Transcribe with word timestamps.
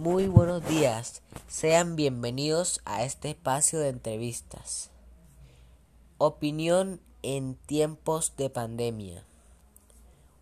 Muy 0.00 0.28
buenos 0.28 0.64
días, 0.68 1.22
sean 1.48 1.96
bienvenidos 1.96 2.80
a 2.84 3.02
este 3.02 3.30
espacio 3.30 3.80
de 3.80 3.88
entrevistas. 3.88 4.92
Opinión 6.18 7.00
en 7.22 7.56
tiempos 7.56 8.36
de 8.36 8.48
pandemia. 8.48 9.24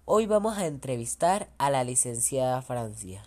Hoy 0.04 0.26
vamos 0.26 0.58
a 0.58 0.66
entrevistar 0.66 1.48
a 1.56 1.70
la 1.70 1.84
licenciada 1.84 2.60
Francia. 2.60 3.26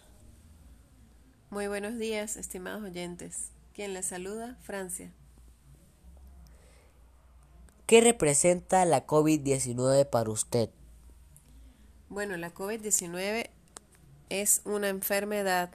Muy 1.49 1.65
buenos 1.65 1.97
días, 1.97 2.37
estimados 2.37 2.83
oyentes. 2.83 3.49
Quien 3.73 3.95
les 3.95 4.05
saluda, 4.05 4.55
Francia. 4.61 5.11
¿Qué 7.87 8.01
representa 8.01 8.85
la 8.85 9.07
COVID-19 9.07 10.07
para 10.07 10.29
usted? 10.29 10.69
Bueno, 12.07 12.37
la 12.37 12.53
COVID-19 12.53 13.49
es 14.29 14.61
una 14.65 14.89
enfermedad 14.89 15.71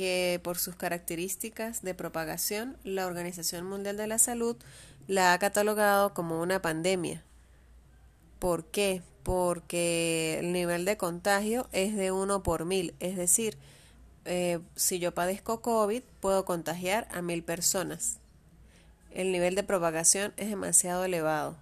que 0.00 0.40
por 0.42 0.56
sus 0.56 0.76
características 0.76 1.82
de 1.82 1.92
propagación, 1.92 2.78
la 2.84 3.04
Organización 3.04 3.66
Mundial 3.66 3.98
de 3.98 4.06
la 4.06 4.16
Salud 4.16 4.56
la 5.08 5.34
ha 5.34 5.38
catalogado 5.38 6.14
como 6.14 6.40
una 6.40 6.62
pandemia. 6.62 7.22
¿Por 8.38 8.64
qué? 8.64 9.02
Porque 9.24 10.38
el 10.40 10.54
nivel 10.54 10.86
de 10.86 10.96
contagio 10.96 11.68
es 11.72 11.96
de 11.96 12.12
uno 12.12 12.42
por 12.42 12.64
mil, 12.64 12.94
es 12.98 13.14
decir, 13.18 13.58
eh, 14.24 14.60
si 14.74 15.00
yo 15.00 15.12
padezco 15.12 15.60
COVID, 15.60 16.02
puedo 16.20 16.46
contagiar 16.46 17.06
a 17.10 17.20
mil 17.20 17.42
personas. 17.42 18.20
El 19.10 19.32
nivel 19.32 19.54
de 19.54 19.64
propagación 19.64 20.32
es 20.38 20.48
demasiado 20.48 21.04
elevado. 21.04 21.58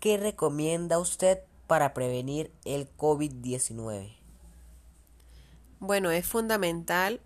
¿Qué 0.00 0.16
recomienda 0.16 0.98
usted 0.98 1.40
para 1.66 1.92
prevenir 1.92 2.50
el 2.64 2.88
COVID-19? 2.96 4.23
Bueno, 5.86 6.10
es 6.10 6.26
fundamental 6.26 7.20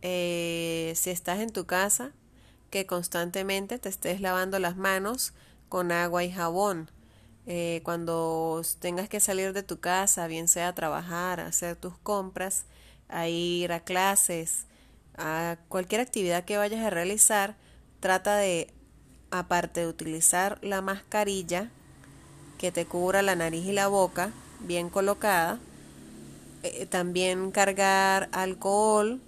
eh, 0.00 0.92
si 0.94 1.10
estás 1.10 1.40
en 1.40 1.50
tu 1.50 1.66
casa 1.66 2.12
que 2.70 2.86
constantemente 2.86 3.80
te 3.80 3.88
estés 3.88 4.20
lavando 4.20 4.60
las 4.60 4.76
manos 4.76 5.32
con 5.68 5.90
agua 5.90 6.22
y 6.22 6.30
jabón. 6.30 6.88
Eh, 7.46 7.80
cuando 7.82 8.62
tengas 8.78 9.08
que 9.08 9.18
salir 9.18 9.52
de 9.52 9.64
tu 9.64 9.80
casa, 9.80 10.28
bien 10.28 10.46
sea 10.46 10.68
a 10.68 10.74
trabajar, 10.76 11.40
a 11.40 11.48
hacer 11.48 11.74
tus 11.74 11.98
compras, 11.98 12.66
a 13.08 13.26
ir 13.26 13.72
a 13.72 13.80
clases, 13.80 14.66
a 15.16 15.56
cualquier 15.68 16.00
actividad 16.00 16.44
que 16.44 16.58
vayas 16.58 16.86
a 16.86 16.90
realizar, 16.90 17.56
trata 17.98 18.36
de, 18.36 18.72
aparte 19.32 19.80
de 19.80 19.88
utilizar 19.88 20.60
la 20.62 20.80
mascarilla 20.80 21.72
que 22.56 22.70
te 22.70 22.86
cubra 22.86 23.22
la 23.22 23.34
nariz 23.34 23.64
y 23.64 23.72
la 23.72 23.88
boca, 23.88 24.30
bien 24.60 24.90
colocada, 24.90 25.58
eh, 26.66 26.86
también 26.86 27.50
cargar 27.50 28.28
alcohol 28.32 29.20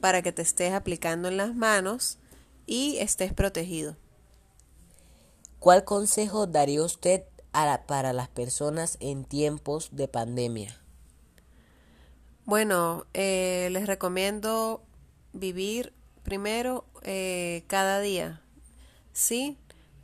para 0.00 0.22
que 0.22 0.32
te 0.32 0.42
estés 0.42 0.72
aplicando 0.72 1.28
en 1.28 1.36
las 1.36 1.54
manos 1.54 2.18
y 2.66 2.96
estés 2.98 3.32
protegido. 3.32 3.96
¿Cuál 5.58 5.84
consejo 5.84 6.46
daría 6.46 6.82
usted 6.82 7.24
para 7.86 8.12
las 8.12 8.28
personas 8.28 8.96
en 9.00 9.24
tiempos 9.24 9.90
de 9.92 10.08
pandemia? 10.08 10.80
Bueno, 12.44 13.06
eh, 13.12 13.68
les 13.72 13.86
recomiendo 13.86 14.82
vivir 15.32 15.92
primero 16.22 16.84
eh, 17.02 17.64
cada 17.66 18.00
día, 18.00 18.40
¿sí? 19.12 19.58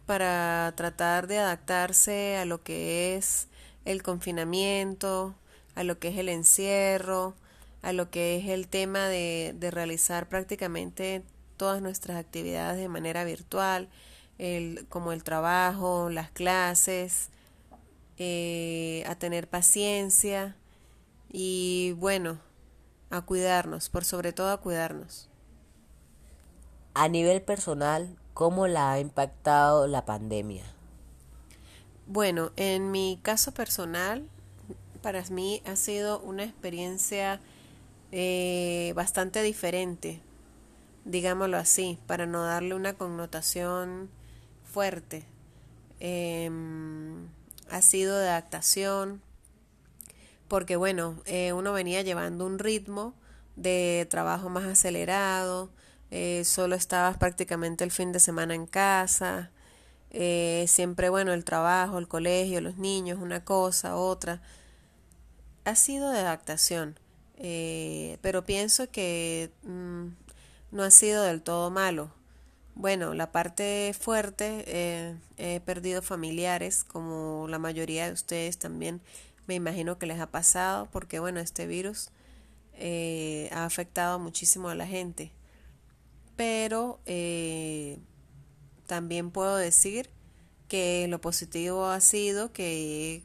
Para 0.06 0.72
tratar 0.76 1.26
de 1.26 1.38
adaptarse 1.38 2.36
a 2.36 2.44
lo 2.44 2.62
que 2.62 3.16
es 3.16 3.48
el 3.84 4.02
confinamiento, 4.02 5.34
a 5.76 5.84
lo 5.84 6.00
que 6.00 6.08
es 6.08 6.18
el 6.18 6.28
encierro, 6.28 7.36
a 7.82 7.92
lo 7.92 8.10
que 8.10 8.36
es 8.36 8.48
el 8.48 8.66
tema 8.66 9.06
de, 9.08 9.54
de 9.56 9.70
realizar 9.70 10.28
prácticamente 10.28 11.22
todas 11.56 11.80
nuestras 11.80 12.16
actividades 12.18 12.78
de 12.78 12.88
manera 12.88 13.24
virtual, 13.24 13.88
el, 14.38 14.86
como 14.88 15.12
el 15.12 15.22
trabajo, 15.22 16.10
las 16.10 16.30
clases, 16.30 17.30
eh, 18.18 19.04
a 19.06 19.14
tener 19.14 19.48
paciencia 19.48 20.56
y 21.30 21.92
bueno, 21.98 22.38
a 23.10 23.22
cuidarnos, 23.22 23.88
por 23.88 24.04
sobre 24.04 24.32
todo 24.32 24.50
a 24.50 24.60
cuidarnos. 24.60 25.28
A 26.94 27.08
nivel 27.08 27.42
personal, 27.42 28.16
¿cómo 28.32 28.66
la 28.68 28.92
ha 28.92 29.00
impactado 29.00 29.86
la 29.86 30.04
pandemia? 30.06 30.64
Bueno, 32.06 32.52
en 32.56 32.90
mi 32.90 33.18
caso 33.22 33.52
personal, 33.52 34.28
para 35.06 35.22
mí 35.30 35.62
ha 35.64 35.76
sido 35.76 36.18
una 36.18 36.42
experiencia 36.42 37.40
eh, 38.10 38.92
bastante 38.96 39.40
diferente, 39.40 40.20
digámoslo 41.04 41.58
así, 41.58 42.00
para 42.08 42.26
no 42.26 42.42
darle 42.42 42.74
una 42.74 42.94
connotación 42.94 44.10
fuerte. 44.64 45.24
Em, 46.00 47.28
ha 47.70 47.82
sido 47.82 48.18
de 48.18 48.30
adaptación, 48.30 49.22
porque 50.48 50.74
bueno, 50.74 51.22
eh, 51.24 51.52
uno 51.52 51.72
venía 51.72 52.02
llevando 52.02 52.44
un 52.44 52.58
ritmo 52.58 53.14
de 53.54 54.08
trabajo 54.10 54.48
más 54.48 54.64
acelerado, 54.64 55.70
eh, 56.10 56.42
solo 56.44 56.74
estabas 56.74 57.16
prácticamente 57.16 57.84
el 57.84 57.92
fin 57.92 58.10
de 58.10 58.18
semana 58.18 58.56
en 58.56 58.66
casa, 58.66 59.52
eh, 60.10 60.64
siempre 60.66 61.10
bueno, 61.10 61.32
el 61.32 61.44
trabajo, 61.44 61.98
el 61.98 62.08
colegio, 62.08 62.60
los 62.60 62.76
niños, 62.76 63.20
una 63.22 63.44
cosa, 63.44 63.94
otra. 63.94 64.42
Ha 65.66 65.74
sido 65.74 66.10
de 66.10 66.20
adaptación, 66.20 66.98
pero 68.22 68.44
pienso 68.44 68.88
que 68.90 69.50
mm, 69.64 70.06
no 70.70 70.82
ha 70.82 70.90
sido 70.90 71.24
del 71.24 71.42
todo 71.42 71.70
malo. 71.70 72.10
Bueno, 72.76 73.14
la 73.14 73.32
parte 73.32 73.94
fuerte, 73.98 74.64
eh, 74.66 75.16
he 75.38 75.60
perdido 75.60 76.02
familiares, 76.02 76.84
como 76.84 77.46
la 77.48 77.58
mayoría 77.58 78.06
de 78.06 78.12
ustedes 78.12 78.58
también 78.58 79.00
me 79.46 79.54
imagino 79.54 79.98
que 79.98 80.06
les 80.06 80.20
ha 80.20 80.30
pasado, 80.30 80.86
porque 80.92 81.18
bueno, 81.18 81.40
este 81.40 81.66
virus 81.66 82.10
eh, 82.74 83.48
ha 83.52 83.64
afectado 83.64 84.18
muchísimo 84.18 84.68
a 84.68 84.74
la 84.74 84.86
gente. 84.86 85.32
Pero 86.36 87.00
eh, 87.06 87.98
también 88.86 89.30
puedo 89.30 89.56
decir 89.56 90.10
que 90.68 91.06
lo 91.08 91.20
positivo 91.20 91.86
ha 91.86 92.00
sido 92.00 92.52
que 92.52 93.24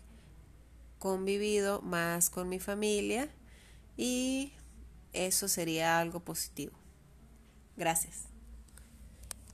convivido 1.01 1.81
más 1.81 2.29
con 2.29 2.47
mi 2.47 2.59
familia 2.59 3.27
y 3.97 4.53
eso 5.13 5.47
sería 5.47 5.99
algo 5.99 6.19
positivo. 6.19 6.73
Gracias. 7.75 8.27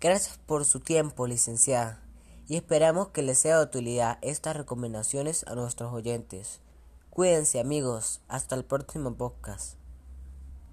Gracias 0.02 0.38
por 0.46 0.66
su 0.66 0.82
tiempo, 0.82 1.26
licenciada, 1.26 2.04
y 2.50 2.58
esperamos 2.58 3.10
que 3.10 3.22
les 3.22 3.40
sea 3.40 3.58
de 3.58 3.64
utilidad 3.64 4.20
estas 4.22 4.58
recomendaciones 4.58 5.46
a 5.48 5.56
nuestros 5.56 5.94
oyentes. 5.94 6.60
Cuídense 7.10 7.62
amigos, 7.62 8.20
hasta 8.28 8.56
el 8.56 8.66
próximo 8.66 9.16
podcast. 9.16 9.77